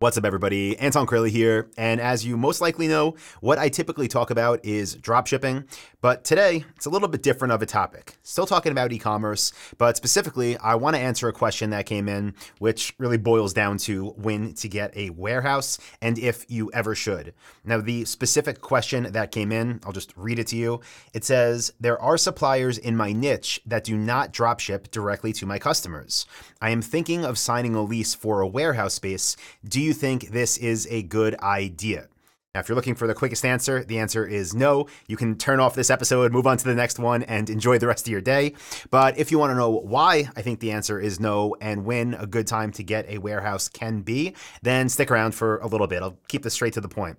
What's 0.00 0.16
up, 0.16 0.24
everybody? 0.24 0.78
Anton 0.78 1.06
Kraly 1.06 1.32
here. 1.32 1.70
And 1.76 2.00
as 2.00 2.24
you 2.24 2.36
most 2.36 2.60
likely 2.60 2.86
know, 2.86 3.16
what 3.40 3.58
I 3.58 3.68
typically 3.68 4.06
talk 4.06 4.30
about 4.30 4.64
is 4.64 4.94
dropshipping. 4.94 5.66
But 6.00 6.22
today, 6.22 6.64
it's 6.76 6.86
a 6.86 6.90
little 6.90 7.08
bit 7.08 7.24
different 7.24 7.50
of 7.50 7.62
a 7.62 7.66
topic. 7.66 8.16
Still 8.22 8.46
talking 8.46 8.70
about 8.70 8.92
e 8.92 9.00
commerce, 9.00 9.52
but 9.76 9.96
specifically, 9.96 10.56
I 10.58 10.76
want 10.76 10.94
to 10.94 11.02
answer 11.02 11.26
a 11.26 11.32
question 11.32 11.70
that 11.70 11.86
came 11.86 12.08
in, 12.08 12.34
which 12.60 12.94
really 12.98 13.18
boils 13.18 13.52
down 13.52 13.76
to 13.78 14.10
when 14.10 14.54
to 14.54 14.68
get 14.68 14.96
a 14.96 15.10
warehouse 15.10 15.78
and 16.00 16.16
if 16.16 16.48
you 16.48 16.70
ever 16.72 16.94
should. 16.94 17.34
Now, 17.64 17.80
the 17.80 18.04
specific 18.04 18.60
question 18.60 19.10
that 19.10 19.32
came 19.32 19.50
in, 19.50 19.80
I'll 19.84 19.90
just 19.90 20.16
read 20.16 20.38
it 20.38 20.46
to 20.48 20.56
you. 20.56 20.80
It 21.12 21.24
says, 21.24 21.72
There 21.80 22.00
are 22.00 22.16
suppliers 22.16 22.78
in 22.78 22.96
my 22.96 23.10
niche 23.10 23.60
that 23.66 23.82
do 23.82 23.96
not 23.96 24.32
dropship 24.32 24.92
directly 24.92 25.32
to 25.32 25.46
my 25.46 25.58
customers. 25.58 26.24
I 26.62 26.70
am 26.70 26.82
thinking 26.82 27.24
of 27.24 27.36
signing 27.36 27.74
a 27.74 27.82
lease 27.82 28.14
for 28.14 28.40
a 28.40 28.46
warehouse 28.46 28.94
space. 28.94 29.36
Do 29.64 29.87
you 29.88 29.94
think 29.94 30.28
this 30.28 30.58
is 30.58 30.86
a 30.90 31.02
good 31.02 31.34
idea? 31.40 32.08
Now, 32.54 32.62
if 32.62 32.68
you're 32.68 32.76
looking 32.76 32.94
for 32.94 33.06
the 33.06 33.14
quickest 33.14 33.44
answer, 33.44 33.84
the 33.84 33.98
answer 33.98 34.26
is 34.26 34.54
no. 34.54 34.88
You 35.06 35.18
can 35.18 35.36
turn 35.36 35.60
off 35.60 35.74
this 35.74 35.90
episode, 35.90 36.32
move 36.32 36.46
on 36.46 36.56
to 36.56 36.64
the 36.64 36.74
next 36.74 36.98
one, 36.98 37.22
and 37.24 37.48
enjoy 37.50 37.78
the 37.78 37.86
rest 37.86 38.08
of 38.08 38.10
your 38.10 38.22
day. 38.22 38.54
But 38.90 39.18
if 39.18 39.30
you 39.30 39.38
want 39.38 39.50
to 39.50 39.54
know 39.54 39.70
why 39.70 40.30
I 40.34 40.40
think 40.40 40.60
the 40.60 40.72
answer 40.72 40.98
is 40.98 41.20
no 41.20 41.54
and 41.60 41.84
when 41.84 42.14
a 42.14 42.26
good 42.26 42.46
time 42.46 42.72
to 42.72 42.82
get 42.82 43.06
a 43.06 43.18
warehouse 43.18 43.68
can 43.68 44.00
be, 44.00 44.34
then 44.62 44.88
stick 44.88 45.10
around 45.10 45.36
for 45.36 45.58
a 45.58 45.66
little 45.66 45.86
bit. 45.86 46.02
I'll 46.02 46.16
keep 46.28 46.42
this 46.42 46.54
straight 46.54 46.72
to 46.72 46.80
the 46.80 46.88
point. 46.88 47.18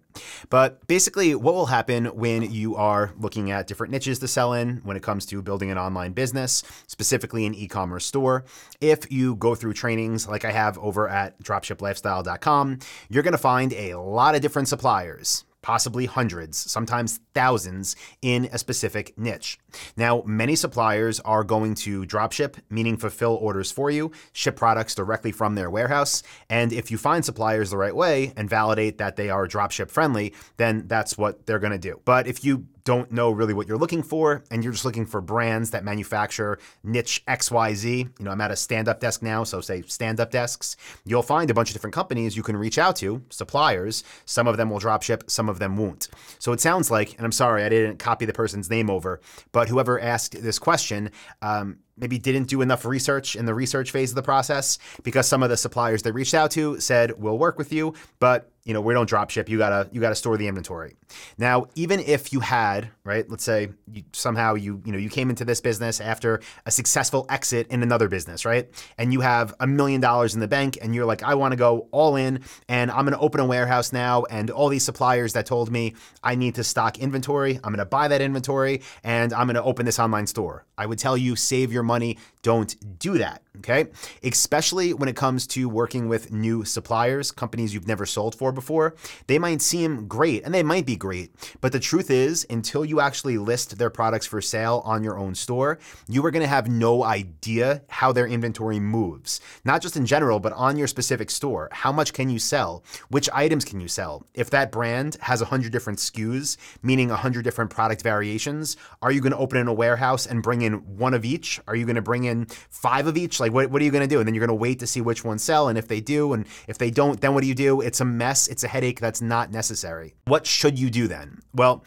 But 0.49 0.85
basically, 0.87 1.35
what 1.35 1.53
will 1.53 1.67
happen 1.67 2.07
when 2.07 2.51
you 2.51 2.75
are 2.75 3.13
looking 3.17 3.51
at 3.51 3.67
different 3.67 3.91
niches 3.91 4.17
to 4.19 4.27
sell 4.27 4.53
in 4.53 4.81
when 4.83 4.97
it 4.97 5.03
comes 5.03 5.27
to 5.27 5.43
building 5.43 5.69
an 5.69 5.77
online 5.77 6.13
business, 6.13 6.63
specifically 6.87 7.45
an 7.45 7.53
e 7.53 7.67
commerce 7.67 8.05
store, 8.05 8.45
if 8.81 9.11
you 9.11 9.35
go 9.35 9.53
through 9.53 9.73
trainings 9.73 10.27
like 10.27 10.43
I 10.43 10.51
have 10.51 10.79
over 10.79 11.07
at 11.07 11.39
dropshiplifestyle.com, 11.43 12.79
you're 13.09 13.23
going 13.23 13.31
to 13.31 13.37
find 13.37 13.71
a 13.73 13.93
lot 13.93 14.33
of 14.33 14.41
different 14.41 14.67
suppliers 14.67 15.28
possibly 15.69 16.07
hundreds, 16.07 16.57
sometimes 16.57 17.19
thousands 17.35 17.95
in 18.23 18.49
a 18.51 18.57
specific 18.57 19.15
niche. 19.19 19.59
Now, 19.95 20.23
many 20.25 20.55
suppliers 20.55 21.19
are 21.19 21.43
going 21.43 21.75
to 21.85 22.07
dropship, 22.07 22.55
meaning 22.71 22.97
fulfill 22.97 23.35
orders 23.35 23.71
for 23.71 23.91
you, 23.91 24.11
ship 24.33 24.55
products 24.55 24.95
directly 24.95 25.31
from 25.31 25.53
their 25.53 25.69
warehouse. 25.69 26.23
And 26.49 26.73
if 26.73 26.89
you 26.89 26.97
find 26.97 27.23
suppliers 27.23 27.69
the 27.69 27.77
right 27.77 27.95
way 27.95 28.33
and 28.35 28.49
validate 28.49 28.97
that 28.97 29.15
they 29.15 29.29
are 29.29 29.47
dropship 29.47 29.91
friendly, 29.91 30.33
then 30.57 30.87
that's 30.87 31.19
what 31.19 31.45
they're 31.45 31.59
going 31.59 31.73
to 31.73 31.77
do. 31.77 32.01
But 32.03 32.25
if 32.25 32.43
you 32.43 32.65
don't 32.89 33.11
know 33.11 33.29
really 33.29 33.53
what 33.53 33.67
you're 33.67 33.77
looking 33.77 34.01
for 34.01 34.43
and 34.49 34.63
you're 34.63 34.73
just 34.73 34.83
looking 34.83 35.05
for 35.05 35.21
brands 35.21 35.69
that 35.69 35.83
manufacture 35.83 36.57
niche 36.83 37.23
XYZ, 37.27 37.85
you 37.85 38.25
know, 38.25 38.31
I'm 38.31 38.41
at 38.41 38.49
a 38.49 38.55
stand 38.55 38.87
up 38.87 38.99
desk 38.99 39.21
now, 39.21 39.43
so 39.43 39.61
say 39.61 39.83
stand 39.83 40.19
up 40.19 40.31
desks, 40.31 40.75
you'll 41.05 41.21
find 41.21 41.51
a 41.51 41.53
bunch 41.53 41.69
of 41.69 41.73
different 41.73 41.93
companies 41.93 42.35
you 42.35 42.41
can 42.41 42.57
reach 42.57 42.79
out 42.79 42.95
to, 42.95 43.21
suppliers. 43.29 44.03
Some 44.25 44.47
of 44.47 44.57
them 44.57 44.71
will 44.71 44.79
drop 44.79 45.03
ship, 45.03 45.25
some 45.27 45.49
of 45.49 45.59
them 45.59 45.77
won't. 45.77 46.07
So 46.39 46.51
it 46.51 46.61
sounds 46.61 46.89
like, 46.89 47.15
and 47.17 47.25
I'm 47.25 47.31
sorry, 47.31 47.63
I 47.63 47.69
didn't 47.69 47.99
copy 47.99 48.25
the 48.25 48.33
person's 48.33 48.71
name 48.71 48.89
over, 48.89 49.21
but 49.51 49.69
whoever 49.69 49.99
asked 49.99 50.41
this 50.41 50.57
question, 50.57 51.11
um, 51.43 51.77
maybe 51.95 52.17
didn't 52.17 52.45
do 52.45 52.61
enough 52.61 52.85
research 52.85 53.35
in 53.35 53.45
the 53.45 53.53
research 53.53 53.91
phase 53.91 54.11
of 54.11 54.15
the 54.15 54.23
process 54.23 54.79
because 55.03 55.27
some 55.27 55.43
of 55.43 55.49
the 55.49 55.57
suppliers 55.57 56.01
they 56.01 56.11
reached 56.11 56.33
out 56.33 56.49
to 56.51 56.79
said 56.79 57.11
we'll 57.17 57.37
work 57.37 57.57
with 57.57 57.73
you 57.73 57.93
but 58.19 58.49
you 58.69 58.73
know 58.75 58.81
we 58.81 58.93
don't 58.93 59.09
drop 59.09 59.31
ship 59.31 59.49
you 59.49 59.57
gotta 59.57 59.89
you 59.91 59.99
gotta 59.99 60.13
store 60.13 60.37
the 60.37 60.47
inventory 60.47 60.95
now 61.39 61.65
even 61.73 61.99
if 61.99 62.31
you 62.31 62.39
had 62.39 62.87
right 63.03 63.27
let's 63.27 63.43
say 63.43 63.69
you, 63.91 64.03
somehow 64.13 64.53
you 64.53 64.79
you 64.85 64.91
know 64.91 64.97
you 64.99 65.09
came 65.09 65.31
into 65.31 65.43
this 65.43 65.59
business 65.59 65.99
after 65.99 66.39
a 66.67 66.71
successful 66.71 67.25
exit 67.29 67.65
in 67.71 67.81
another 67.81 68.07
business 68.07 68.45
right 68.45 68.69
and 68.99 69.11
you 69.11 69.21
have 69.21 69.55
a 69.59 69.65
million 69.65 69.99
dollars 69.99 70.35
in 70.35 70.39
the 70.39 70.47
bank 70.47 70.77
and 70.83 70.93
you're 70.93 71.07
like 71.07 71.23
i 71.23 71.33
want 71.33 71.51
to 71.51 71.55
go 71.55 71.87
all 71.91 72.15
in 72.15 72.39
and 72.67 72.91
i'm 72.91 73.07
to 73.07 73.17
open 73.17 73.39
a 73.39 73.45
warehouse 73.45 73.91
now 73.91 74.23
and 74.25 74.51
all 74.51 74.69
these 74.69 74.85
suppliers 74.85 75.33
that 75.33 75.47
told 75.47 75.71
me 75.71 75.95
i 76.23 76.35
need 76.35 76.53
to 76.53 76.63
stock 76.63 76.99
inventory 76.99 77.59
i'm 77.63 77.75
to 77.75 77.85
buy 77.85 78.07
that 78.07 78.21
inventory 78.21 78.83
and 79.03 79.33
i'm 79.33 79.47
to 79.47 79.63
open 79.63 79.83
this 79.83 79.97
online 79.97 80.27
store 80.27 80.63
i 80.77 80.85
would 80.85 80.99
tell 80.99 81.17
you 81.17 81.35
save 81.35 81.73
your 81.73 81.81
money. 81.81 82.19
Don't 82.41 82.99
do 82.99 83.17
that, 83.17 83.41
okay? 83.57 83.87
Especially 84.23 84.93
when 84.93 85.09
it 85.09 85.15
comes 85.15 85.45
to 85.47 85.67
working 85.67 86.07
with 86.07 86.31
new 86.31 86.63
suppliers, 86.63 87.31
companies 87.31 87.73
you've 87.73 87.87
never 87.87 88.05
sold 88.05 88.33
for 88.33 88.51
before. 88.51 88.95
They 89.27 89.39
might 89.39 89.61
seem 89.61 90.07
great, 90.07 90.43
and 90.45 90.53
they 90.53 90.63
might 90.63 90.85
be 90.85 90.95
great, 90.95 91.31
but 91.59 91.73
the 91.73 91.79
truth 91.79 92.09
is, 92.09 92.45
until 92.49 92.85
you 92.85 93.01
actually 93.01 93.37
list 93.37 93.77
their 93.77 93.89
products 93.89 94.25
for 94.25 94.41
sale 94.41 94.81
on 94.85 95.03
your 95.03 95.17
own 95.17 95.35
store, 95.35 95.79
you 96.07 96.25
are 96.25 96.31
gonna 96.31 96.47
have 96.47 96.69
no 96.69 97.03
idea 97.03 97.81
how 97.89 98.11
their 98.13 98.27
inventory 98.27 98.79
moves. 98.79 99.41
Not 99.65 99.81
just 99.81 99.97
in 99.97 100.05
general, 100.05 100.39
but 100.39 100.53
on 100.53 100.77
your 100.77 100.87
specific 100.87 101.29
store. 101.29 101.67
How 101.71 101.91
much 101.91 102.13
can 102.13 102.29
you 102.29 102.39
sell? 102.39 102.83
Which 103.09 103.29
items 103.33 103.65
can 103.65 103.81
you 103.81 103.89
sell? 103.89 104.25
If 104.33 104.49
that 104.51 104.71
brand 104.71 105.17
has 105.21 105.41
100 105.41 105.71
different 105.71 105.99
SKUs, 105.99 106.55
meaning 106.81 107.09
100 107.09 107.43
different 107.43 107.69
product 107.69 108.01
variations, 108.01 108.77
are 109.01 109.11
you 109.11 109.19
gonna 109.19 109.37
open 109.37 109.57
in 109.57 109.67
a 109.67 109.73
warehouse 109.73 110.25
and 110.25 110.41
bring 110.41 110.61
in 110.61 110.75
one 110.97 111.13
of 111.13 111.25
each? 111.25 111.59
Are 111.67 111.75
you 111.75 111.85
going 111.85 111.95
to 111.95 112.01
bring 112.01 112.23
in 112.23 112.28
five 112.69 113.07
of 113.07 113.17
each? 113.17 113.39
Like, 113.39 113.51
what, 113.51 113.69
what 113.69 113.81
are 113.81 113.85
you 113.85 113.91
going 113.91 114.07
to 114.07 114.13
do? 114.13 114.19
And 114.19 114.27
then 114.27 114.33
you're 114.33 114.45
going 114.45 114.57
to 114.57 114.61
wait 114.61 114.79
to 114.79 114.87
see 114.87 115.01
which 115.01 115.23
ones 115.23 115.43
sell. 115.43 115.67
And 115.69 115.77
if 115.77 115.87
they 115.87 116.01
do, 116.01 116.33
and 116.33 116.45
if 116.67 116.77
they 116.77 116.91
don't, 116.91 117.19
then 117.19 117.33
what 117.33 117.41
do 117.41 117.47
you 117.47 117.55
do? 117.55 117.81
It's 117.81 118.01
a 118.01 118.05
mess. 118.05 118.47
It's 118.47 118.63
a 118.63 118.67
headache 118.67 118.99
that's 118.99 119.21
not 119.21 119.51
necessary. 119.51 120.15
What 120.25 120.45
should 120.45 120.77
you 120.77 120.89
do 120.89 121.07
then? 121.07 121.41
Well, 121.53 121.83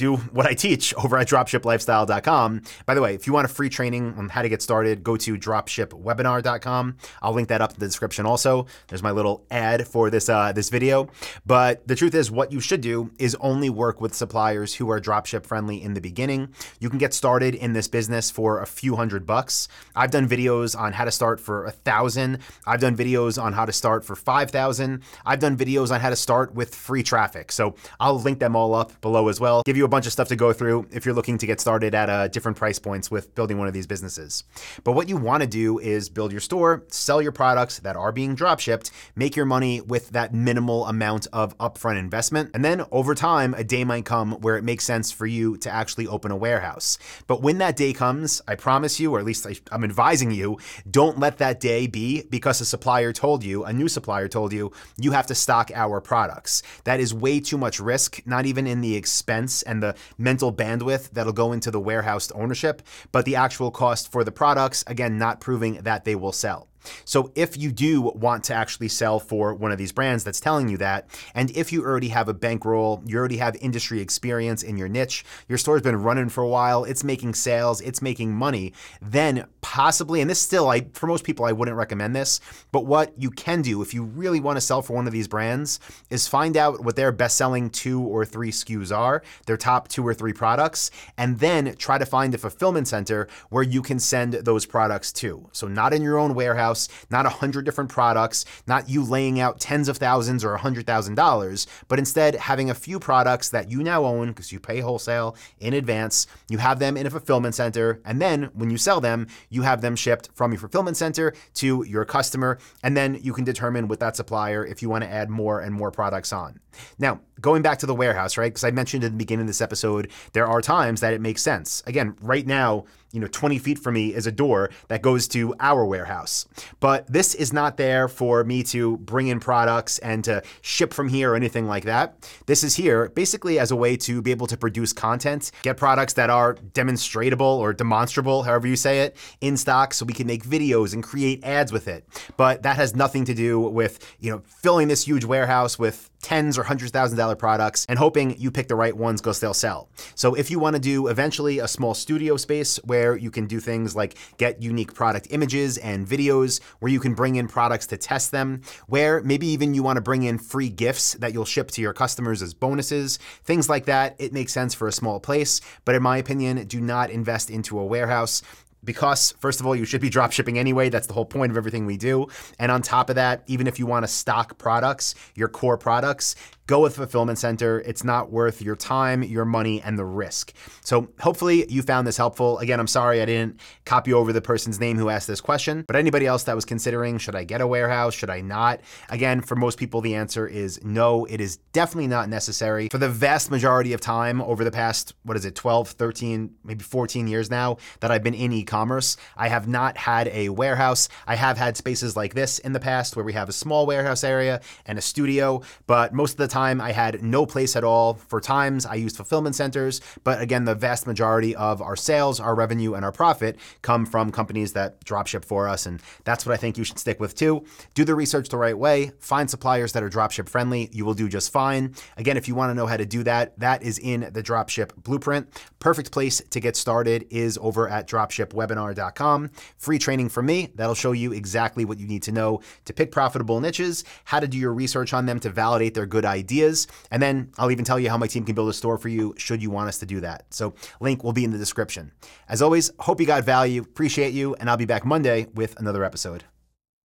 do 0.00 0.16
what 0.16 0.46
I 0.46 0.54
teach 0.54 0.94
over 0.94 1.18
at 1.18 1.28
dropshiplifestyle.com. 1.28 2.62
By 2.86 2.94
the 2.94 3.02
way, 3.02 3.14
if 3.14 3.26
you 3.26 3.32
want 3.32 3.44
a 3.44 3.48
free 3.48 3.68
training 3.68 4.14
on 4.16 4.30
how 4.30 4.42
to 4.42 4.48
get 4.48 4.62
started, 4.62 5.04
go 5.04 5.16
to 5.18 5.36
dropshipwebinar.com. 5.36 6.96
I'll 7.22 7.32
link 7.32 7.48
that 7.48 7.60
up 7.60 7.74
in 7.74 7.78
the 7.78 7.86
description 7.86 8.26
also. 8.26 8.66
There's 8.88 9.02
my 9.02 9.10
little 9.10 9.44
ad 9.50 9.86
for 9.86 10.10
this 10.10 10.28
uh, 10.28 10.52
this 10.52 10.70
video. 10.70 11.08
But 11.44 11.86
the 11.86 11.94
truth 11.94 12.14
is, 12.14 12.30
what 12.30 12.50
you 12.50 12.60
should 12.60 12.80
do 12.80 13.10
is 13.18 13.36
only 13.40 13.68
work 13.68 14.00
with 14.00 14.14
suppliers 14.14 14.74
who 14.74 14.90
are 14.90 15.00
dropship 15.00 15.44
friendly 15.44 15.82
in 15.82 15.94
the 15.94 16.00
beginning. 16.00 16.54
You 16.80 16.88
can 16.88 16.98
get 16.98 17.12
started 17.12 17.54
in 17.54 17.74
this 17.74 17.86
business 17.86 18.30
for 18.30 18.60
a 18.60 18.66
few 18.66 18.96
hundred 18.96 19.26
bucks. 19.26 19.68
I've 19.94 20.10
done 20.10 20.28
videos 20.28 20.78
on 20.78 20.94
how 20.94 21.04
to 21.04 21.10
start 21.10 21.40
for 21.40 21.66
a 21.66 21.70
thousand. 21.70 22.38
I've 22.66 22.80
done 22.80 22.96
videos 22.96 23.40
on 23.40 23.52
how 23.52 23.66
to 23.66 23.72
start 23.72 24.04
for 24.04 24.16
five 24.16 24.50
thousand. 24.50 25.02
I've 25.26 25.40
done 25.40 25.56
videos 25.56 25.92
on 25.92 26.00
how 26.00 26.08
to 26.08 26.16
start 26.16 26.54
with 26.54 26.74
free 26.74 27.02
traffic. 27.02 27.52
So 27.52 27.74
I'll 27.98 28.18
link 28.18 28.38
them 28.38 28.56
all 28.56 28.74
up 28.74 28.98
below 29.02 29.28
as 29.28 29.38
well. 29.38 29.62
Give 29.66 29.76
you 29.76 29.84
a 29.84 29.89
bunch 29.90 30.06
of 30.06 30.12
stuff 30.12 30.28
to 30.28 30.36
go 30.36 30.52
through 30.52 30.86
if 30.90 31.04
you're 31.04 31.14
looking 31.14 31.38
to 31.38 31.46
get 31.46 31.60
started 31.60 31.94
at 31.94 32.08
uh, 32.08 32.28
different 32.28 32.56
price 32.56 32.78
points 32.78 33.10
with 33.10 33.34
building 33.34 33.58
one 33.58 33.68
of 33.68 33.74
these 33.74 33.86
businesses. 33.86 34.44
But 34.84 34.92
what 34.92 35.08
you 35.08 35.16
want 35.16 35.42
to 35.42 35.48
do 35.48 35.78
is 35.78 36.08
build 36.08 36.32
your 36.32 36.40
store, 36.40 36.84
sell 36.88 37.20
your 37.20 37.32
products 37.32 37.80
that 37.80 37.96
are 37.96 38.12
being 38.12 38.34
drop 38.34 38.60
shipped, 38.60 38.90
make 39.14 39.36
your 39.36 39.46
money 39.46 39.80
with 39.80 40.10
that 40.10 40.32
minimal 40.32 40.86
amount 40.86 41.26
of 41.32 41.56
upfront 41.58 41.98
investment. 41.98 42.50
And 42.54 42.64
then 42.64 42.84
over 42.90 43.14
time, 43.14 43.54
a 43.54 43.64
day 43.64 43.84
might 43.84 44.04
come 44.04 44.32
where 44.40 44.56
it 44.56 44.64
makes 44.64 44.84
sense 44.84 45.10
for 45.10 45.26
you 45.26 45.56
to 45.58 45.70
actually 45.70 46.06
open 46.06 46.30
a 46.30 46.36
warehouse. 46.36 46.98
But 47.26 47.42
when 47.42 47.58
that 47.58 47.76
day 47.76 47.92
comes, 47.92 48.40
I 48.46 48.54
promise 48.54 49.00
you, 49.00 49.12
or 49.14 49.18
at 49.18 49.24
least 49.24 49.46
I'm 49.72 49.84
advising 49.84 50.30
you, 50.30 50.58
don't 50.90 51.18
let 51.18 51.38
that 51.38 51.60
day 51.60 51.86
be 51.86 52.22
because 52.22 52.60
a 52.60 52.64
supplier 52.64 53.12
told 53.12 53.44
you, 53.44 53.64
a 53.64 53.72
new 53.72 53.88
supplier 53.88 54.28
told 54.28 54.52
you, 54.52 54.72
you 54.96 55.12
have 55.12 55.26
to 55.26 55.34
stock 55.34 55.70
our 55.74 56.00
products. 56.00 56.62
That 56.84 57.00
is 57.00 57.12
way 57.12 57.40
too 57.40 57.58
much 57.58 57.80
risk, 57.80 58.22
not 58.26 58.46
even 58.46 58.66
in 58.66 58.80
the 58.80 58.96
expense 58.96 59.62
and 59.62 59.79
the 59.80 59.94
mental 60.16 60.52
bandwidth 60.52 61.10
that'll 61.10 61.32
go 61.32 61.52
into 61.52 61.70
the 61.70 61.80
warehouse 61.80 62.30
ownership, 62.32 62.82
but 63.12 63.24
the 63.24 63.36
actual 63.36 63.70
cost 63.70 64.10
for 64.10 64.24
the 64.24 64.32
products, 64.32 64.84
again, 64.86 65.18
not 65.18 65.40
proving 65.40 65.74
that 65.82 66.04
they 66.04 66.14
will 66.14 66.32
sell. 66.32 66.69
So 67.04 67.30
if 67.34 67.56
you 67.56 67.72
do 67.72 68.02
want 68.02 68.44
to 68.44 68.54
actually 68.54 68.88
sell 68.88 69.18
for 69.20 69.54
one 69.54 69.72
of 69.72 69.78
these 69.78 69.92
brands 69.92 70.24
that's 70.24 70.40
telling 70.40 70.68
you 70.68 70.76
that, 70.78 71.08
and 71.34 71.50
if 71.56 71.72
you 71.72 71.84
already 71.84 72.08
have 72.08 72.28
a 72.28 72.34
bankroll, 72.34 73.02
you 73.06 73.18
already 73.18 73.36
have 73.38 73.56
industry 73.56 74.00
experience 74.00 74.62
in 74.62 74.76
your 74.76 74.88
niche, 74.88 75.24
your 75.48 75.58
store's 75.58 75.82
been 75.82 75.96
running 75.96 76.28
for 76.28 76.42
a 76.42 76.48
while, 76.48 76.84
it's 76.84 77.04
making 77.04 77.34
sales, 77.34 77.80
it's 77.80 78.02
making 78.02 78.32
money, 78.32 78.72
then 79.02 79.46
possibly, 79.60 80.20
and 80.20 80.30
this 80.30 80.40
still, 80.40 80.68
I 80.68 80.86
for 80.94 81.06
most 81.06 81.24
people, 81.24 81.44
I 81.44 81.52
wouldn't 81.52 81.76
recommend 81.76 82.16
this, 82.16 82.40
but 82.72 82.86
what 82.86 83.12
you 83.16 83.30
can 83.30 83.62
do 83.62 83.82
if 83.82 83.94
you 83.94 84.04
really 84.04 84.40
want 84.40 84.56
to 84.56 84.60
sell 84.60 84.82
for 84.82 84.94
one 84.94 85.06
of 85.06 85.12
these 85.12 85.28
brands 85.28 85.80
is 86.08 86.26
find 86.26 86.56
out 86.56 86.84
what 86.84 86.96
their 86.96 87.12
best-selling 87.12 87.70
two 87.70 88.02
or 88.02 88.24
three 88.24 88.50
SKUs 88.50 88.96
are, 88.96 89.22
their 89.46 89.56
top 89.56 89.88
two 89.88 90.06
or 90.06 90.14
three 90.14 90.32
products, 90.32 90.90
and 91.16 91.38
then 91.38 91.74
try 91.76 91.98
to 91.98 92.06
find 92.06 92.34
a 92.34 92.38
fulfillment 92.38 92.88
center 92.88 93.28
where 93.50 93.62
you 93.62 93.82
can 93.82 93.98
send 93.98 94.32
those 94.32 94.66
products 94.66 95.12
to. 95.12 95.48
So 95.52 95.68
not 95.68 95.92
in 95.92 96.02
your 96.02 96.18
own 96.18 96.34
warehouse 96.34 96.79
not 97.10 97.26
a 97.26 97.30
hundred 97.30 97.64
different 97.64 97.90
products, 97.90 98.44
not 98.66 98.88
you 98.88 99.02
laying 99.02 99.40
out 99.40 99.60
tens 99.60 99.88
of 99.88 99.98
thousands 99.98 100.44
or 100.44 100.54
a 100.54 100.58
hundred 100.58 100.86
thousand 100.86 101.14
dollars, 101.14 101.66
but 101.88 101.98
instead 101.98 102.34
having 102.34 102.70
a 102.70 102.74
few 102.74 102.98
products 102.98 103.48
that 103.50 103.70
you 103.70 103.82
now 103.82 104.04
own 104.04 104.28
because 104.28 104.52
you 104.52 104.60
pay 104.60 104.80
wholesale 104.80 105.36
in 105.58 105.74
advance. 105.74 106.26
You 106.48 106.58
have 106.58 106.78
them 106.78 106.96
in 106.96 107.06
a 107.06 107.10
fulfillment 107.10 107.54
center, 107.54 108.00
and 108.04 108.20
then 108.20 108.50
when 108.54 108.70
you 108.70 108.78
sell 108.78 109.00
them, 109.00 109.26
you 109.48 109.62
have 109.62 109.80
them 109.80 109.96
shipped 109.96 110.30
from 110.34 110.52
your 110.52 110.60
fulfillment 110.60 110.96
center 110.96 111.34
to 111.54 111.84
your 111.86 112.04
customer, 112.04 112.58
and 112.82 112.96
then 112.96 113.18
you 113.20 113.32
can 113.32 113.44
determine 113.44 113.88
with 113.88 114.00
that 114.00 114.16
supplier 114.16 114.64
if 114.64 114.82
you 114.82 114.88
want 114.88 115.04
to 115.04 115.10
add 115.10 115.30
more 115.30 115.60
and 115.60 115.74
more 115.74 115.90
products 115.90 116.32
on. 116.32 116.60
Now, 116.98 117.20
going 117.40 117.62
back 117.62 117.78
to 117.78 117.86
the 117.86 117.94
warehouse, 117.94 118.36
right? 118.36 118.52
Because 118.52 118.64
I 118.64 118.70
mentioned 118.70 119.04
in 119.04 119.12
the 119.12 119.18
beginning 119.18 119.42
of 119.42 119.46
this 119.46 119.60
episode, 119.60 120.10
there 120.32 120.46
are 120.46 120.60
times 120.60 121.00
that 121.00 121.12
it 121.12 121.20
makes 121.20 121.42
sense. 121.42 121.82
Again, 121.86 122.16
right 122.20 122.46
now, 122.46 122.84
you 123.12 123.20
know, 123.20 123.26
20 123.26 123.58
feet 123.58 123.78
from 123.78 123.94
me 123.94 124.14
is 124.14 124.26
a 124.26 124.32
door 124.32 124.70
that 124.88 125.02
goes 125.02 125.26
to 125.28 125.54
our 125.58 125.84
warehouse. 125.84 126.46
But 126.78 127.06
this 127.08 127.34
is 127.34 127.52
not 127.52 127.76
there 127.76 128.06
for 128.06 128.44
me 128.44 128.62
to 128.64 128.98
bring 128.98 129.28
in 129.28 129.40
products 129.40 129.98
and 129.98 130.22
to 130.24 130.42
ship 130.60 130.92
from 130.94 131.08
here 131.08 131.32
or 131.32 131.36
anything 131.36 131.66
like 131.66 131.84
that. 131.84 132.30
This 132.46 132.62
is 132.62 132.76
here 132.76 133.08
basically 133.08 133.58
as 133.58 133.70
a 133.70 133.76
way 133.76 133.96
to 133.96 134.22
be 134.22 134.30
able 134.30 134.46
to 134.46 134.56
produce 134.56 134.92
content, 134.92 135.50
get 135.62 135.76
products 135.76 136.12
that 136.14 136.30
are 136.30 136.54
demonstratable 136.54 137.40
or 137.58 137.72
demonstrable, 137.72 138.44
however 138.44 138.68
you 138.68 138.76
say 138.76 139.00
it, 139.00 139.16
in 139.40 139.56
stock 139.56 139.92
so 139.92 140.04
we 140.04 140.12
can 140.12 140.26
make 140.26 140.44
videos 140.44 140.92
and 140.94 141.02
create 141.02 141.42
ads 141.42 141.72
with 141.72 141.88
it. 141.88 142.06
But 142.36 142.62
that 142.62 142.76
has 142.76 142.94
nothing 142.94 143.24
to 143.24 143.34
do 143.34 143.58
with, 143.58 143.98
you 144.20 144.30
know, 144.30 144.42
filling 144.46 144.86
this 144.86 145.04
huge 145.04 145.24
warehouse 145.24 145.78
with 145.78 146.09
tens 146.22 146.58
or 146.58 146.62
hundreds 146.62 146.90
of 146.90 146.92
thousand 146.92 147.18
dollar 147.18 147.36
products 147.36 147.86
and 147.88 147.98
hoping 147.98 148.38
you 148.38 148.50
pick 148.50 148.68
the 148.68 148.74
right 148.74 148.96
ones 148.96 149.20
because 149.20 149.40
they'll 149.40 149.54
sell. 149.54 149.88
So 150.14 150.34
if 150.34 150.50
you 150.50 150.58
want 150.58 150.76
to 150.76 150.80
do 150.80 151.08
eventually 151.08 151.58
a 151.58 151.68
small 151.68 151.94
studio 151.94 152.36
space 152.36 152.76
where 152.84 153.16
you 153.16 153.30
can 153.30 153.46
do 153.46 153.60
things 153.60 153.96
like 153.96 154.16
get 154.36 154.62
unique 154.62 154.94
product 154.94 155.28
images 155.30 155.78
and 155.78 156.06
videos, 156.06 156.60
where 156.80 156.92
you 156.92 157.00
can 157.00 157.14
bring 157.14 157.36
in 157.36 157.48
products 157.48 157.86
to 157.88 157.96
test 157.96 158.30
them, 158.30 158.62
where 158.86 159.22
maybe 159.22 159.46
even 159.46 159.74
you 159.74 159.82
want 159.82 159.96
to 159.96 160.02
bring 160.02 160.22
in 160.22 160.38
free 160.38 160.68
gifts 160.68 161.14
that 161.14 161.32
you'll 161.32 161.44
ship 161.44 161.70
to 161.70 161.80
your 161.80 161.92
customers 161.92 162.42
as 162.42 162.54
bonuses, 162.54 163.18
things 163.44 163.68
like 163.68 163.86
that, 163.86 164.16
it 164.18 164.32
makes 164.32 164.52
sense 164.52 164.74
for 164.74 164.88
a 164.88 164.92
small 164.92 165.20
place. 165.20 165.60
But 165.84 165.94
in 165.94 166.02
my 166.02 166.18
opinion, 166.18 166.64
do 166.66 166.80
not 166.80 167.10
invest 167.10 167.50
into 167.50 167.78
a 167.78 167.84
warehouse 167.84 168.42
because 168.84 169.32
first 169.38 169.60
of 169.60 169.66
all 169.66 169.76
you 169.76 169.84
should 169.84 170.00
be 170.00 170.10
drop 170.10 170.32
shipping 170.32 170.58
anyway. 170.58 170.88
That's 170.88 171.06
the 171.06 171.12
whole 171.12 171.24
point 171.24 171.50
of 171.50 171.56
everything 171.56 171.86
we 171.86 171.96
do. 171.96 172.28
And 172.58 172.72
on 172.72 172.82
top 172.82 173.10
of 173.10 173.16
that 173.16 173.42
even 173.46 173.66
if 173.66 173.78
you 173.78 173.86
want 173.86 174.04
to 174.04 174.08
stock 174.08 174.58
products 174.58 175.14
your 175.34 175.48
core 175.48 175.78
products 175.78 176.34
go 176.70 176.80
with 176.80 176.94
fulfillment 176.94 177.36
center. 177.36 177.80
It's 177.80 178.04
not 178.04 178.30
worth 178.30 178.62
your 178.62 178.76
time, 178.76 179.24
your 179.24 179.44
money, 179.44 179.82
and 179.82 179.98
the 179.98 180.04
risk. 180.04 180.52
So 180.82 181.08
hopefully 181.18 181.66
you 181.68 181.82
found 181.82 182.06
this 182.06 182.16
helpful. 182.16 182.60
Again, 182.60 182.78
I'm 182.78 182.86
sorry 182.86 183.20
I 183.20 183.24
didn't 183.24 183.60
copy 183.84 184.12
over 184.12 184.32
the 184.32 184.40
person's 184.40 184.78
name 184.78 184.96
who 184.96 185.08
asked 185.08 185.26
this 185.26 185.40
question, 185.40 185.84
but 185.88 185.96
anybody 185.96 186.26
else 186.26 186.44
that 186.44 186.54
was 186.54 186.64
considering, 186.64 187.18
should 187.18 187.34
I 187.34 187.42
get 187.42 187.60
a 187.60 187.66
warehouse? 187.66 188.14
Should 188.14 188.30
I 188.30 188.40
not? 188.40 188.82
Again, 189.08 189.40
for 189.40 189.56
most 189.56 189.78
people, 189.78 190.00
the 190.00 190.14
answer 190.14 190.46
is 190.46 190.80
no, 190.84 191.24
it 191.24 191.40
is 191.40 191.56
definitely 191.72 192.06
not 192.06 192.28
necessary. 192.28 192.88
For 192.88 192.98
the 192.98 193.08
vast 193.08 193.50
majority 193.50 193.92
of 193.92 194.00
time 194.00 194.40
over 194.40 194.62
the 194.62 194.70
past, 194.70 195.12
what 195.24 195.36
is 195.36 195.44
it, 195.44 195.56
12, 195.56 195.88
13, 195.88 196.54
maybe 196.62 196.84
14 196.84 197.26
years 197.26 197.50
now 197.50 197.78
that 197.98 198.12
I've 198.12 198.22
been 198.22 198.34
in 198.34 198.52
e-commerce, 198.52 199.16
I 199.36 199.48
have 199.48 199.66
not 199.66 199.96
had 199.96 200.28
a 200.28 200.50
warehouse. 200.50 201.08
I 201.26 201.34
have 201.34 201.58
had 201.58 201.76
spaces 201.76 202.16
like 202.16 202.34
this 202.34 202.60
in 202.60 202.74
the 202.74 202.80
past 202.80 203.16
where 203.16 203.24
we 203.24 203.32
have 203.32 203.48
a 203.48 203.52
small 203.52 203.86
warehouse 203.86 204.22
area 204.22 204.60
and 204.86 204.98
a 204.98 205.02
studio, 205.02 205.62
but 205.88 206.14
most 206.14 206.32
of 206.32 206.36
the 206.36 206.46
time 206.46 206.59
time, 206.60 206.80
I 206.80 206.92
had 206.92 207.22
no 207.22 207.46
place 207.46 207.74
at 207.74 207.84
all. 207.84 208.14
For 208.14 208.40
times, 208.40 208.84
I 208.84 208.96
used 208.96 209.16
fulfillment 209.16 209.54
centers. 209.56 210.00
But 210.24 210.40
again, 210.40 210.64
the 210.66 210.74
vast 210.74 211.06
majority 211.06 211.56
of 211.56 211.80
our 211.80 211.96
sales, 211.96 212.38
our 212.38 212.54
revenue, 212.54 212.92
and 212.94 213.04
our 213.04 213.12
profit 213.12 213.56
come 213.82 214.04
from 214.04 214.30
companies 214.30 214.72
that 214.74 215.02
dropship 215.04 215.44
for 215.44 215.68
us. 215.68 215.86
And 215.86 216.02
that's 216.24 216.44
what 216.44 216.52
I 216.52 216.58
think 216.58 216.76
you 216.76 216.84
should 216.84 216.98
stick 216.98 217.18
with 217.18 217.34
too. 217.34 217.64
Do 217.94 218.04
the 218.04 218.14
research 218.14 218.48
the 218.50 218.58
right 218.58 218.76
way. 218.76 219.12
Find 219.20 219.48
suppliers 219.48 219.92
that 219.92 220.02
are 220.02 220.10
dropship 220.10 220.48
friendly. 220.48 220.90
You 220.92 221.04
will 221.06 221.14
do 221.14 221.28
just 221.28 221.50
fine. 221.50 221.94
Again, 222.18 222.36
if 222.36 222.46
you 222.46 222.54
want 222.54 222.70
to 222.70 222.74
know 222.74 222.86
how 222.86 222.98
to 222.98 223.06
do 223.06 223.22
that, 223.24 223.58
that 223.58 223.82
is 223.82 223.98
in 223.98 224.20
the 224.32 224.42
dropship 224.42 224.90
blueprint. 224.96 225.44
Perfect 225.78 226.10
place 226.12 226.42
to 226.50 226.60
get 226.60 226.76
started 226.76 227.26
is 227.30 227.58
over 227.62 227.88
at 227.88 228.06
dropshipwebinar.com. 228.06 229.50
Free 229.78 229.98
training 229.98 230.28
from 230.28 230.44
me 230.46 230.68
that'll 230.74 231.02
show 231.04 231.12
you 231.12 231.32
exactly 231.32 231.84
what 231.86 231.98
you 231.98 232.06
need 232.06 232.22
to 232.24 232.32
know 232.32 232.60
to 232.84 232.92
pick 232.92 233.10
profitable 233.10 233.60
niches, 233.60 234.04
how 234.24 234.40
to 234.40 234.48
do 234.48 234.58
your 234.58 234.74
research 234.74 235.14
on 235.14 235.24
them 235.26 235.40
to 235.40 235.48
validate 235.48 235.94
their 235.94 236.06
good 236.06 236.26
ideas 236.26 236.49
ideas. 236.50 236.86
And 237.10 237.22
then 237.22 237.52
I'll 237.58 237.70
even 237.70 237.84
tell 237.84 237.98
you 237.98 238.10
how 238.10 238.18
my 238.18 238.26
team 238.26 238.44
can 238.44 238.54
build 238.54 238.68
a 238.68 238.72
store 238.72 238.98
for 238.98 239.08
you 239.08 239.34
should 239.36 239.62
you 239.62 239.70
want 239.70 239.88
us 239.88 239.98
to 239.98 240.06
do 240.06 240.20
that. 240.20 240.44
So, 240.50 240.74
link 241.00 241.22
will 241.24 241.32
be 241.32 241.44
in 241.44 241.50
the 241.50 241.58
description. 241.58 242.12
As 242.48 242.62
always, 242.62 242.90
hope 242.98 243.20
you 243.20 243.26
got 243.26 243.44
value, 243.44 243.82
appreciate 243.82 244.32
you, 244.32 244.54
and 244.56 244.68
I'll 244.68 244.76
be 244.76 244.86
back 244.86 245.04
Monday 245.04 245.46
with 245.54 245.78
another 245.78 246.04
episode. 246.04 246.44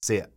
See 0.01 0.17
ya. 0.17 0.34